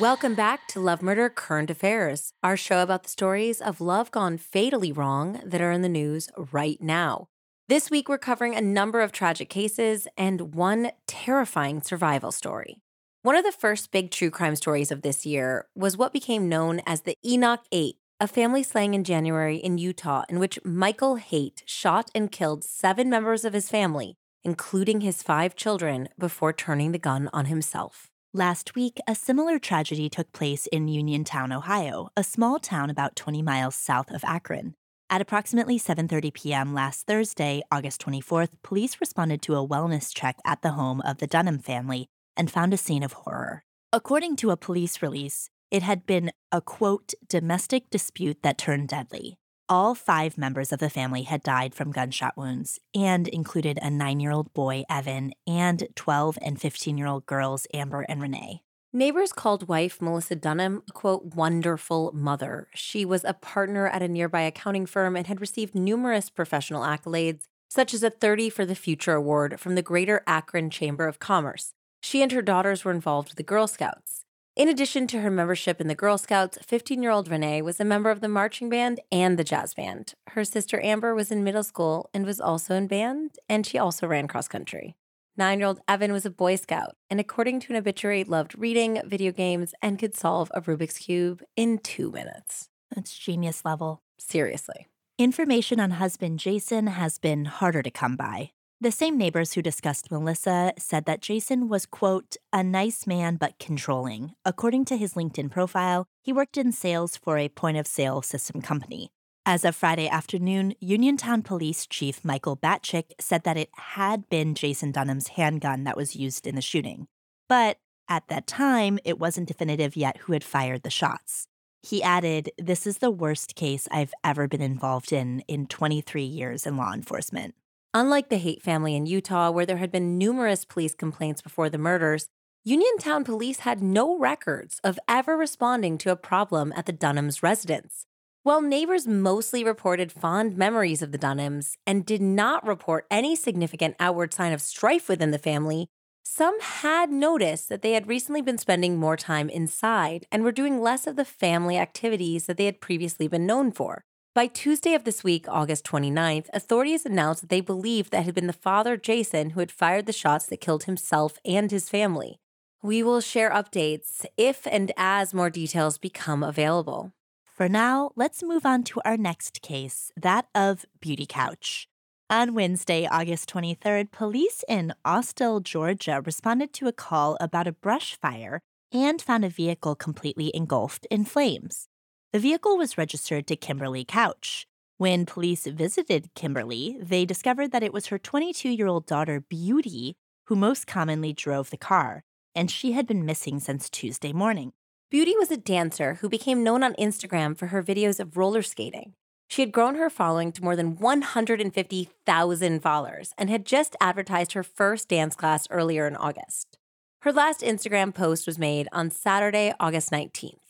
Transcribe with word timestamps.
Welcome 0.00 0.34
back 0.34 0.66
to 0.68 0.80
Love 0.80 1.02
Murder 1.02 1.28
Current 1.28 1.70
Affairs, 1.70 2.32
our 2.42 2.56
show 2.56 2.82
about 2.82 3.04
the 3.04 3.08
stories 3.08 3.60
of 3.60 3.80
love 3.80 4.10
gone 4.10 4.38
fatally 4.38 4.90
wrong 4.90 5.40
that 5.44 5.60
are 5.60 5.70
in 5.70 5.82
the 5.82 5.88
news 5.88 6.28
right 6.50 6.82
now. 6.82 7.28
This 7.68 7.92
week, 7.92 8.08
we're 8.08 8.18
covering 8.18 8.56
a 8.56 8.60
number 8.60 9.00
of 9.00 9.12
tragic 9.12 9.48
cases 9.48 10.08
and 10.18 10.52
one 10.52 10.90
terrifying 11.06 11.80
survival 11.80 12.32
story. 12.32 12.82
One 13.22 13.36
of 13.36 13.44
the 13.44 13.52
first 13.52 13.92
big 13.92 14.10
true 14.10 14.30
crime 14.30 14.56
stories 14.56 14.90
of 14.90 15.02
this 15.02 15.24
year 15.24 15.68
was 15.76 15.96
what 15.96 16.12
became 16.12 16.48
known 16.48 16.80
as 16.84 17.02
the 17.02 17.16
Enoch 17.24 17.62
8, 17.70 17.94
a 18.18 18.26
family 18.26 18.64
slaying 18.64 18.94
in 18.94 19.04
January 19.04 19.58
in 19.58 19.78
Utah 19.78 20.24
in 20.28 20.40
which 20.40 20.58
Michael 20.64 21.16
Haight 21.16 21.62
shot 21.66 22.10
and 22.16 22.32
killed 22.32 22.64
seven 22.64 23.08
members 23.08 23.44
of 23.44 23.52
his 23.52 23.68
family, 23.70 24.16
including 24.42 25.02
his 25.02 25.22
five 25.22 25.54
children, 25.54 26.08
before 26.18 26.52
turning 26.52 26.90
the 26.90 26.98
gun 26.98 27.30
on 27.32 27.44
himself. 27.44 28.10
Last 28.36 28.74
week, 28.74 28.98
a 29.06 29.14
similar 29.14 29.60
tragedy 29.60 30.08
took 30.08 30.32
place 30.32 30.66
in 30.72 30.88
Uniontown, 30.88 31.52
Ohio, 31.52 32.08
a 32.16 32.24
small 32.24 32.58
town 32.58 32.90
about 32.90 33.14
20 33.14 33.42
miles 33.42 33.76
south 33.76 34.10
of 34.10 34.24
Akron. 34.24 34.74
At 35.08 35.20
approximately 35.20 35.78
7:30 35.78 36.34
p.m. 36.34 36.74
last 36.74 37.06
Thursday, 37.06 37.62
August 37.70 38.04
24th, 38.04 38.48
police 38.64 39.00
responded 39.00 39.40
to 39.42 39.54
a 39.54 39.64
wellness 39.64 40.12
check 40.12 40.38
at 40.44 40.62
the 40.62 40.72
home 40.72 41.00
of 41.02 41.18
the 41.18 41.28
Dunham 41.28 41.60
family 41.60 42.08
and 42.36 42.50
found 42.50 42.74
a 42.74 42.76
scene 42.76 43.04
of 43.04 43.12
horror. 43.12 43.62
According 43.92 44.34
to 44.38 44.50
a 44.50 44.56
police 44.56 45.00
release, 45.00 45.48
it 45.70 45.84
had 45.84 46.04
been 46.04 46.32
a 46.50 46.60
quote 46.60 47.14
domestic 47.28 47.88
dispute 47.88 48.42
that 48.42 48.58
turned 48.58 48.88
deadly. 48.88 49.38
All 49.66 49.94
five 49.94 50.36
members 50.36 50.72
of 50.72 50.78
the 50.78 50.90
family 50.90 51.22
had 51.22 51.42
died 51.42 51.74
from 51.74 51.90
gunshot 51.90 52.36
wounds 52.36 52.78
and 52.94 53.26
included 53.26 53.78
a 53.80 53.88
nine 53.88 54.20
year 54.20 54.30
old 54.30 54.52
boy, 54.52 54.84
Evan, 54.90 55.32
and 55.46 55.88
12 55.94 56.38
and 56.42 56.60
15 56.60 56.98
year 56.98 57.06
old 57.06 57.24
girls, 57.24 57.66
Amber 57.72 58.02
and 58.02 58.20
Renee. 58.20 58.62
Neighbors 58.92 59.32
called 59.32 59.66
wife 59.66 60.02
Melissa 60.02 60.36
Dunham 60.36 60.82
a 60.86 60.92
quote, 60.92 61.34
wonderful 61.34 62.12
mother. 62.12 62.68
She 62.74 63.06
was 63.06 63.24
a 63.24 63.32
partner 63.32 63.88
at 63.88 64.02
a 64.02 64.08
nearby 64.08 64.42
accounting 64.42 64.84
firm 64.84 65.16
and 65.16 65.26
had 65.26 65.40
received 65.40 65.74
numerous 65.74 66.28
professional 66.28 66.82
accolades, 66.82 67.44
such 67.70 67.94
as 67.94 68.02
a 68.02 68.10
30 68.10 68.50
for 68.50 68.66
the 68.66 68.74
Future 68.74 69.14
Award 69.14 69.58
from 69.58 69.76
the 69.76 69.82
Greater 69.82 70.22
Akron 70.26 70.68
Chamber 70.68 71.08
of 71.08 71.18
Commerce. 71.18 71.72
She 72.02 72.22
and 72.22 72.32
her 72.32 72.42
daughters 72.42 72.84
were 72.84 72.92
involved 72.92 73.30
with 73.30 73.38
the 73.38 73.42
Girl 73.42 73.66
Scouts. 73.66 74.23
In 74.56 74.68
addition 74.68 75.08
to 75.08 75.20
her 75.20 75.32
membership 75.32 75.80
in 75.80 75.88
the 75.88 75.96
Girl 75.96 76.16
Scouts, 76.16 76.58
15 76.62 77.02
year 77.02 77.10
old 77.10 77.28
Renee 77.28 77.60
was 77.60 77.80
a 77.80 77.84
member 77.84 78.10
of 78.10 78.20
the 78.20 78.28
marching 78.28 78.68
band 78.68 79.00
and 79.10 79.36
the 79.36 79.42
jazz 79.42 79.74
band. 79.74 80.14
Her 80.28 80.44
sister 80.44 80.80
Amber 80.80 81.12
was 81.12 81.32
in 81.32 81.42
middle 81.42 81.64
school 81.64 82.08
and 82.14 82.24
was 82.24 82.40
also 82.40 82.76
in 82.76 82.86
band, 82.86 83.32
and 83.48 83.66
she 83.66 83.78
also 83.78 84.06
ran 84.06 84.28
cross 84.28 84.46
country. 84.46 84.94
Nine 85.36 85.58
year 85.58 85.66
old 85.66 85.80
Evan 85.88 86.12
was 86.12 86.24
a 86.24 86.30
Boy 86.30 86.54
Scout, 86.54 86.94
and 87.10 87.18
according 87.18 87.58
to 87.60 87.72
an 87.72 87.78
obituary, 87.78 88.22
loved 88.22 88.56
reading, 88.56 89.02
video 89.04 89.32
games, 89.32 89.74
and 89.82 89.98
could 89.98 90.14
solve 90.14 90.52
a 90.54 90.60
Rubik's 90.60 90.98
Cube 90.98 91.42
in 91.56 91.78
two 91.78 92.12
minutes. 92.12 92.68
That's 92.94 93.18
genius 93.18 93.64
level. 93.64 94.02
Seriously. 94.20 94.86
Information 95.18 95.80
on 95.80 95.90
husband 95.92 96.38
Jason 96.38 96.86
has 96.86 97.18
been 97.18 97.46
harder 97.46 97.82
to 97.82 97.90
come 97.90 98.14
by. 98.14 98.52
The 98.84 98.92
same 98.92 99.16
neighbors 99.16 99.54
who 99.54 99.62
discussed 99.62 100.10
Melissa 100.10 100.74
said 100.78 101.06
that 101.06 101.22
Jason 101.22 101.70
was, 101.70 101.86
quote, 101.86 102.36
a 102.52 102.62
nice 102.62 103.06
man 103.06 103.36
but 103.36 103.58
controlling. 103.58 104.34
According 104.44 104.84
to 104.84 104.98
his 104.98 105.14
LinkedIn 105.14 105.50
profile, 105.50 106.04
he 106.20 106.34
worked 106.34 106.58
in 106.58 106.70
sales 106.70 107.16
for 107.16 107.38
a 107.38 107.48
point 107.48 107.78
of 107.78 107.86
sale 107.86 108.20
system 108.20 108.60
company. 108.60 109.08
As 109.46 109.64
of 109.64 109.74
Friday 109.74 110.06
afternoon, 110.06 110.74
Uniontown 110.80 111.40
Police 111.40 111.86
Chief 111.86 112.22
Michael 112.22 112.58
Batchick 112.58 113.12
said 113.18 113.44
that 113.44 113.56
it 113.56 113.70
had 113.72 114.28
been 114.28 114.54
Jason 114.54 114.92
Dunham's 114.92 115.28
handgun 115.28 115.84
that 115.84 115.96
was 115.96 116.14
used 116.14 116.46
in 116.46 116.54
the 116.54 116.60
shooting. 116.60 117.06
But 117.48 117.78
at 118.06 118.28
that 118.28 118.46
time, 118.46 118.98
it 119.02 119.18
wasn't 119.18 119.48
definitive 119.48 119.96
yet 119.96 120.18
who 120.18 120.34
had 120.34 120.44
fired 120.44 120.82
the 120.82 120.90
shots. 120.90 121.46
He 121.82 122.02
added, 122.02 122.50
This 122.58 122.86
is 122.86 122.98
the 122.98 123.10
worst 123.10 123.54
case 123.54 123.88
I've 123.90 124.12
ever 124.22 124.46
been 124.46 124.60
involved 124.60 125.10
in 125.10 125.40
in 125.48 125.68
23 125.68 126.22
years 126.22 126.66
in 126.66 126.76
law 126.76 126.92
enforcement. 126.92 127.54
Unlike 127.96 128.28
the 128.28 128.38
Haight 128.38 128.60
family 128.60 128.96
in 128.96 129.06
Utah, 129.06 129.52
where 129.52 129.64
there 129.64 129.76
had 129.76 129.92
been 129.92 130.18
numerous 130.18 130.64
police 130.64 130.96
complaints 130.96 131.40
before 131.40 131.70
the 131.70 131.78
murders, 131.78 132.26
Uniontown 132.64 133.22
police 133.22 133.60
had 133.60 133.84
no 133.84 134.18
records 134.18 134.80
of 134.82 134.98
ever 135.06 135.36
responding 135.36 135.96
to 135.98 136.10
a 136.10 136.16
problem 136.16 136.72
at 136.74 136.86
the 136.86 136.92
Dunhams' 136.92 137.40
residence. 137.40 138.04
While 138.42 138.62
neighbors 138.62 139.06
mostly 139.06 139.62
reported 139.62 140.10
fond 140.10 140.56
memories 140.56 141.02
of 141.02 141.12
the 141.12 141.18
Dunhams 141.18 141.74
and 141.86 142.04
did 142.04 142.20
not 142.20 142.66
report 142.66 143.06
any 143.12 143.36
significant 143.36 143.94
outward 144.00 144.34
sign 144.34 144.52
of 144.52 144.60
strife 144.60 145.08
within 145.08 145.30
the 145.30 145.38
family, 145.38 145.86
some 146.24 146.58
had 146.60 147.12
noticed 147.12 147.68
that 147.68 147.82
they 147.82 147.92
had 147.92 148.08
recently 148.08 148.42
been 148.42 148.58
spending 148.58 148.96
more 148.96 149.16
time 149.16 149.48
inside 149.48 150.26
and 150.32 150.42
were 150.42 150.50
doing 150.50 150.82
less 150.82 151.06
of 151.06 151.14
the 151.14 151.24
family 151.24 151.78
activities 151.78 152.46
that 152.46 152.56
they 152.56 152.66
had 152.66 152.80
previously 152.80 153.28
been 153.28 153.46
known 153.46 153.70
for. 153.70 154.02
By 154.34 154.48
Tuesday 154.48 154.94
of 154.94 155.04
this 155.04 155.22
week, 155.22 155.46
August 155.48 155.84
29th, 155.84 156.48
authorities 156.52 157.06
announced 157.06 157.42
that 157.42 157.50
they 157.50 157.60
believed 157.60 158.10
that 158.10 158.24
had 158.24 158.34
been 158.34 158.48
the 158.48 158.52
father, 158.52 158.96
Jason, 158.96 159.50
who 159.50 159.60
had 159.60 159.70
fired 159.70 160.06
the 160.06 160.12
shots 160.12 160.46
that 160.46 160.60
killed 160.60 160.84
himself 160.84 161.38
and 161.44 161.70
his 161.70 161.88
family. 161.88 162.40
We 162.82 163.04
will 163.04 163.20
share 163.20 163.50
updates 163.50 164.26
if 164.36 164.66
and 164.66 164.90
as 164.96 165.34
more 165.34 165.50
details 165.50 165.98
become 165.98 166.42
available. 166.42 167.12
For 167.44 167.68
now, 167.68 168.10
let's 168.16 168.42
move 168.42 168.66
on 168.66 168.82
to 168.84 169.00
our 169.04 169.16
next 169.16 169.62
case, 169.62 170.10
that 170.20 170.48
of 170.52 170.84
Beauty 171.00 171.26
Couch. 171.28 171.86
On 172.28 172.54
Wednesday, 172.54 173.06
August 173.06 173.48
23rd, 173.50 174.10
police 174.10 174.64
in 174.68 174.94
Austell, 175.04 175.60
Georgia 175.60 176.20
responded 176.20 176.72
to 176.72 176.88
a 176.88 176.92
call 176.92 177.36
about 177.40 177.68
a 177.68 177.72
brush 177.72 178.16
fire 178.16 178.58
and 178.90 179.22
found 179.22 179.44
a 179.44 179.48
vehicle 179.48 179.94
completely 179.94 180.50
engulfed 180.52 181.06
in 181.08 181.24
flames. 181.24 181.86
The 182.34 182.40
vehicle 182.40 182.76
was 182.76 182.98
registered 182.98 183.46
to 183.46 183.54
Kimberly 183.54 184.04
Couch. 184.04 184.66
When 184.98 185.24
police 185.24 185.66
visited 185.66 186.34
Kimberly, 186.34 186.98
they 187.00 187.24
discovered 187.24 187.70
that 187.70 187.84
it 187.84 187.92
was 187.92 188.06
her 188.06 188.18
22 188.18 188.70
year 188.70 188.88
old 188.88 189.06
daughter, 189.06 189.38
Beauty, 189.38 190.16
who 190.46 190.56
most 190.56 190.88
commonly 190.88 191.32
drove 191.32 191.70
the 191.70 191.76
car, 191.76 192.24
and 192.52 192.68
she 192.68 192.90
had 192.90 193.06
been 193.06 193.24
missing 193.24 193.60
since 193.60 193.88
Tuesday 193.88 194.32
morning. 194.32 194.72
Beauty 195.12 195.36
was 195.36 195.52
a 195.52 195.56
dancer 195.56 196.14
who 196.14 196.28
became 196.28 196.64
known 196.64 196.82
on 196.82 196.94
Instagram 196.94 197.56
for 197.56 197.68
her 197.68 197.84
videos 197.84 198.18
of 198.18 198.36
roller 198.36 198.62
skating. 198.62 199.14
She 199.46 199.62
had 199.62 199.70
grown 199.70 199.94
her 199.94 200.10
following 200.10 200.50
to 200.54 200.64
more 200.64 200.74
than 200.74 200.96
150,000 200.96 202.82
followers 202.82 203.32
and 203.38 203.48
had 203.48 203.64
just 203.64 203.94
advertised 204.00 204.54
her 204.54 204.64
first 204.64 205.08
dance 205.08 205.36
class 205.36 205.68
earlier 205.70 206.08
in 206.08 206.16
August. 206.16 206.78
Her 207.20 207.32
last 207.32 207.60
Instagram 207.60 208.12
post 208.12 208.44
was 208.44 208.58
made 208.58 208.88
on 208.90 209.12
Saturday, 209.12 209.72
August 209.78 210.10
19th. 210.10 210.63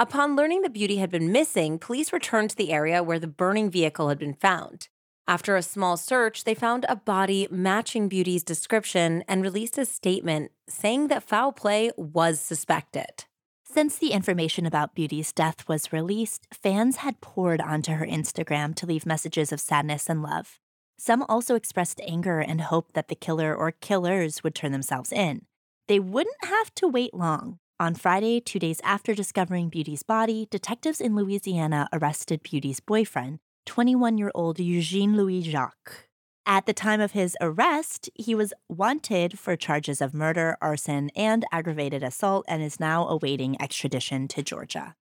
Upon 0.00 0.34
learning 0.34 0.62
the 0.62 0.70
beauty 0.70 0.96
had 0.96 1.10
been 1.10 1.30
missing, 1.30 1.78
police 1.78 2.10
returned 2.10 2.48
to 2.48 2.56
the 2.56 2.72
area 2.72 3.02
where 3.02 3.18
the 3.18 3.26
burning 3.26 3.70
vehicle 3.70 4.08
had 4.08 4.18
been 4.18 4.32
found. 4.32 4.88
After 5.28 5.56
a 5.56 5.62
small 5.62 5.98
search, 5.98 6.44
they 6.44 6.54
found 6.54 6.86
a 6.88 6.96
body 6.96 7.46
matching 7.50 8.08
Beauty's 8.08 8.42
description 8.42 9.22
and 9.28 9.42
released 9.42 9.76
a 9.76 9.84
statement 9.84 10.52
saying 10.70 11.08
that 11.08 11.22
foul 11.22 11.52
play 11.52 11.90
was 11.98 12.40
suspected. 12.40 13.26
Since 13.62 13.98
the 13.98 14.12
information 14.12 14.64
about 14.64 14.94
Beauty's 14.94 15.34
death 15.34 15.68
was 15.68 15.92
released, 15.92 16.48
fans 16.50 16.96
had 16.96 17.20
poured 17.20 17.60
onto 17.60 17.92
her 17.92 18.06
Instagram 18.06 18.74
to 18.76 18.86
leave 18.86 19.04
messages 19.04 19.52
of 19.52 19.60
sadness 19.60 20.08
and 20.08 20.22
love. 20.22 20.58
Some 20.98 21.26
also 21.28 21.56
expressed 21.56 22.00
anger 22.08 22.40
and 22.40 22.62
hope 22.62 22.94
that 22.94 23.08
the 23.08 23.14
killer 23.14 23.54
or 23.54 23.70
killers 23.70 24.42
would 24.42 24.54
turn 24.54 24.72
themselves 24.72 25.12
in. 25.12 25.44
They 25.88 26.00
wouldn't 26.00 26.42
have 26.44 26.74
to 26.76 26.88
wait 26.88 27.12
long. 27.12 27.58
On 27.80 27.94
Friday, 27.94 28.40
two 28.40 28.58
days 28.58 28.78
after 28.84 29.14
discovering 29.14 29.70
Beauty's 29.70 30.02
body, 30.02 30.46
detectives 30.50 31.00
in 31.00 31.16
Louisiana 31.16 31.88
arrested 31.94 32.42
Beauty's 32.42 32.78
boyfriend, 32.78 33.38
21 33.64 34.18
year 34.18 34.30
old 34.34 34.60
Eugene 34.60 35.16
Louis 35.16 35.40
Jacques. 35.40 36.06
At 36.44 36.66
the 36.66 36.74
time 36.74 37.00
of 37.00 37.12
his 37.12 37.38
arrest, 37.40 38.10
he 38.14 38.34
was 38.34 38.52
wanted 38.68 39.38
for 39.38 39.56
charges 39.56 40.02
of 40.02 40.12
murder, 40.12 40.58
arson, 40.60 41.10
and 41.16 41.46
aggravated 41.50 42.02
assault 42.02 42.44
and 42.46 42.62
is 42.62 42.80
now 42.80 43.08
awaiting 43.08 43.56
extradition 43.62 44.28
to 44.28 44.42
Georgia. 44.42 44.94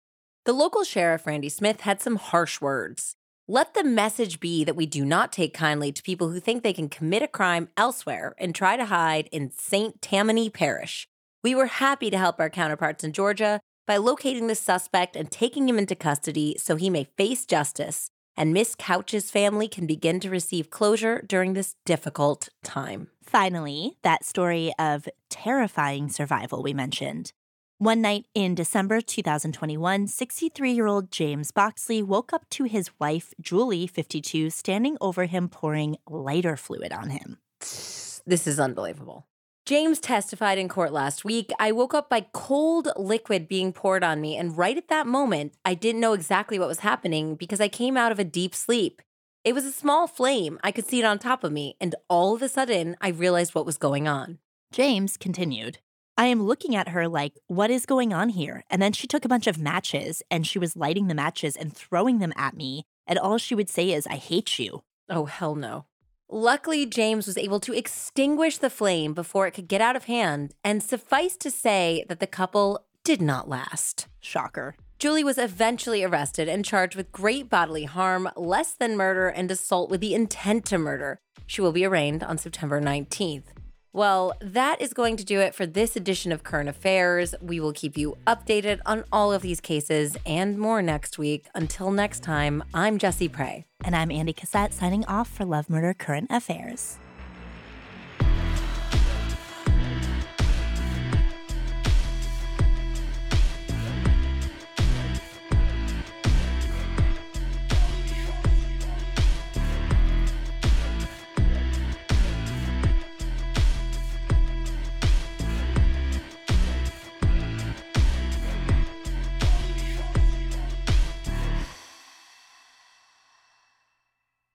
The 0.44 0.52
local 0.52 0.84
sheriff, 0.84 1.26
Randy 1.26 1.48
Smith, 1.48 1.80
had 1.80 2.00
some 2.00 2.14
harsh 2.14 2.60
words. 2.60 3.16
Let 3.48 3.74
the 3.74 3.82
message 3.82 4.38
be 4.38 4.62
that 4.62 4.76
we 4.76 4.86
do 4.86 5.04
not 5.04 5.32
take 5.32 5.52
kindly 5.52 5.90
to 5.90 6.00
people 6.00 6.30
who 6.30 6.38
think 6.38 6.62
they 6.62 6.72
can 6.72 6.88
commit 6.88 7.24
a 7.24 7.28
crime 7.28 7.70
elsewhere 7.76 8.36
and 8.38 8.54
try 8.54 8.76
to 8.76 8.84
hide 8.84 9.28
in 9.32 9.50
St. 9.50 10.00
Tammany 10.00 10.48
Parish. 10.48 11.08
We 11.42 11.54
were 11.54 11.66
happy 11.66 12.10
to 12.10 12.18
help 12.18 12.40
our 12.40 12.50
counterparts 12.50 13.04
in 13.04 13.12
Georgia 13.12 13.60
by 13.86 13.96
locating 13.96 14.46
the 14.46 14.54
suspect 14.54 15.16
and 15.16 15.30
taking 15.30 15.68
him 15.68 15.78
into 15.78 15.94
custody 15.94 16.56
so 16.58 16.76
he 16.76 16.90
may 16.90 17.04
face 17.16 17.46
justice 17.46 18.10
and 18.38 18.54
Miss 18.54 18.76
Couch's 18.76 19.32
family 19.32 19.66
can 19.66 19.84
begin 19.84 20.20
to 20.20 20.30
receive 20.30 20.70
closure 20.70 21.24
during 21.26 21.54
this 21.54 21.74
difficult 21.84 22.48
time. 22.62 23.08
Finally, 23.20 23.96
that 24.02 24.24
story 24.24 24.72
of 24.78 25.08
terrifying 25.28 26.08
survival 26.08 26.62
we 26.62 26.72
mentioned. 26.72 27.32
One 27.78 28.00
night 28.00 28.26
in 28.34 28.54
December 28.54 29.00
2021, 29.00 30.06
63 30.06 30.70
year 30.70 30.86
old 30.86 31.10
James 31.10 31.50
Boxley 31.50 32.00
woke 32.00 32.32
up 32.32 32.48
to 32.50 32.64
his 32.64 32.90
wife, 33.00 33.34
Julie, 33.40 33.88
52, 33.88 34.50
standing 34.50 34.96
over 35.00 35.24
him 35.24 35.48
pouring 35.48 35.96
lighter 36.08 36.56
fluid 36.56 36.92
on 36.92 37.10
him. 37.10 37.38
This 37.60 38.46
is 38.46 38.60
unbelievable. 38.60 39.26
James 39.68 40.00
testified 40.00 40.56
in 40.56 40.66
court 40.66 40.94
last 40.94 41.26
week. 41.26 41.50
I 41.60 41.72
woke 41.72 41.92
up 41.92 42.08
by 42.08 42.22
cold 42.32 42.88
liquid 42.96 43.46
being 43.46 43.70
poured 43.70 44.02
on 44.02 44.18
me, 44.18 44.34
and 44.34 44.56
right 44.56 44.78
at 44.78 44.88
that 44.88 45.06
moment, 45.06 45.52
I 45.62 45.74
didn't 45.74 46.00
know 46.00 46.14
exactly 46.14 46.58
what 46.58 46.68
was 46.68 46.78
happening 46.78 47.34
because 47.34 47.60
I 47.60 47.68
came 47.68 47.94
out 47.94 48.10
of 48.10 48.18
a 48.18 48.24
deep 48.24 48.54
sleep. 48.54 49.02
It 49.44 49.52
was 49.52 49.66
a 49.66 49.70
small 49.70 50.06
flame. 50.06 50.58
I 50.64 50.72
could 50.72 50.86
see 50.86 51.00
it 51.00 51.04
on 51.04 51.18
top 51.18 51.44
of 51.44 51.52
me, 51.52 51.76
and 51.82 51.94
all 52.08 52.34
of 52.34 52.40
a 52.40 52.48
sudden, 52.48 52.96
I 53.02 53.08
realized 53.08 53.54
what 53.54 53.66
was 53.66 53.76
going 53.76 54.08
on. 54.08 54.38
James 54.72 55.18
continued. 55.18 55.80
I 56.16 56.28
am 56.28 56.44
looking 56.44 56.74
at 56.74 56.88
her 56.88 57.06
like, 57.06 57.34
what 57.46 57.70
is 57.70 57.84
going 57.84 58.14
on 58.14 58.30
here? 58.30 58.64
And 58.70 58.80
then 58.80 58.94
she 58.94 59.06
took 59.06 59.26
a 59.26 59.28
bunch 59.28 59.46
of 59.46 59.58
matches 59.58 60.22
and 60.30 60.46
she 60.46 60.58
was 60.58 60.76
lighting 60.76 61.08
the 61.08 61.14
matches 61.14 61.56
and 61.56 61.76
throwing 61.76 62.20
them 62.20 62.32
at 62.36 62.56
me. 62.56 62.84
And 63.06 63.18
all 63.18 63.36
she 63.36 63.54
would 63.54 63.68
say 63.68 63.92
is, 63.92 64.06
I 64.06 64.16
hate 64.16 64.58
you. 64.58 64.80
Oh, 65.10 65.26
hell 65.26 65.54
no. 65.54 65.84
Luckily, 66.30 66.84
James 66.84 67.26
was 67.26 67.38
able 67.38 67.58
to 67.60 67.72
extinguish 67.72 68.58
the 68.58 68.68
flame 68.68 69.14
before 69.14 69.46
it 69.46 69.52
could 69.52 69.66
get 69.66 69.80
out 69.80 69.96
of 69.96 70.04
hand, 70.04 70.54
and 70.62 70.82
suffice 70.82 71.38
to 71.38 71.50
say 71.50 72.04
that 72.08 72.20
the 72.20 72.26
couple 72.26 72.84
did 73.02 73.22
not 73.22 73.48
last. 73.48 74.08
Shocker. 74.20 74.74
Julie 74.98 75.24
was 75.24 75.38
eventually 75.38 76.04
arrested 76.04 76.46
and 76.46 76.66
charged 76.66 76.96
with 76.96 77.12
great 77.12 77.48
bodily 77.48 77.84
harm, 77.84 78.28
less 78.36 78.72
than 78.72 78.96
murder, 78.96 79.28
and 79.28 79.50
assault 79.50 79.88
with 79.88 80.02
the 80.02 80.14
intent 80.14 80.66
to 80.66 80.76
murder. 80.76 81.18
She 81.46 81.62
will 81.62 81.72
be 81.72 81.86
arraigned 81.86 82.22
on 82.22 82.36
September 82.36 82.78
19th. 82.78 83.44
Well, 83.92 84.34
that 84.40 84.80
is 84.82 84.92
going 84.92 85.16
to 85.16 85.24
do 85.24 85.40
it 85.40 85.54
for 85.54 85.64
this 85.64 85.96
edition 85.96 86.30
of 86.30 86.42
Current 86.42 86.68
Affairs. 86.68 87.34
We 87.40 87.58
will 87.58 87.72
keep 87.72 87.96
you 87.96 88.18
updated 88.26 88.80
on 88.84 89.04
all 89.10 89.32
of 89.32 89.40
these 89.40 89.60
cases 89.60 90.16
and 90.26 90.58
more 90.58 90.82
next 90.82 91.18
week. 91.18 91.46
Until 91.54 91.90
next 91.90 92.22
time, 92.22 92.62
I'm 92.74 92.98
Jessie 92.98 93.28
Pray. 93.28 93.64
And 93.82 93.96
I'm 93.96 94.10
Andie 94.10 94.34
Cassette 94.34 94.74
signing 94.74 95.06
off 95.06 95.28
for 95.28 95.44
Love 95.46 95.70
Murder 95.70 95.94
Current 95.94 96.28
Affairs. 96.30 96.98